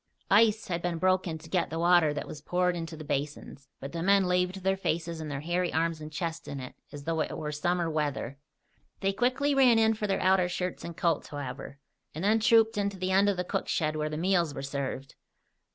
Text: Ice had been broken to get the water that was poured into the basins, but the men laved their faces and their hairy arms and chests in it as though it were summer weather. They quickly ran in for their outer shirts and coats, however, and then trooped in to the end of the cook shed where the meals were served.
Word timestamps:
Ice 0.31 0.67
had 0.67 0.81
been 0.81 0.97
broken 0.97 1.37
to 1.37 1.47
get 1.47 1.69
the 1.69 1.77
water 1.77 2.11
that 2.11 2.27
was 2.27 2.41
poured 2.41 2.75
into 2.75 2.97
the 2.97 3.03
basins, 3.03 3.67
but 3.79 3.91
the 3.91 4.01
men 4.01 4.25
laved 4.25 4.63
their 4.63 4.75
faces 4.75 5.19
and 5.21 5.29
their 5.29 5.41
hairy 5.41 5.71
arms 5.71 6.01
and 6.01 6.11
chests 6.11 6.47
in 6.47 6.59
it 6.59 6.73
as 6.91 7.03
though 7.03 7.19
it 7.21 7.37
were 7.37 7.51
summer 7.51 7.87
weather. 7.87 8.39
They 9.01 9.13
quickly 9.13 9.53
ran 9.53 9.77
in 9.77 9.93
for 9.93 10.07
their 10.07 10.19
outer 10.19 10.49
shirts 10.49 10.83
and 10.83 10.97
coats, 10.97 11.27
however, 11.27 11.77
and 12.15 12.23
then 12.23 12.39
trooped 12.39 12.79
in 12.79 12.89
to 12.89 12.97
the 12.97 13.11
end 13.11 13.29
of 13.29 13.37
the 13.37 13.43
cook 13.43 13.67
shed 13.67 13.95
where 13.95 14.09
the 14.09 14.17
meals 14.17 14.55
were 14.55 14.63
served. 14.63 15.13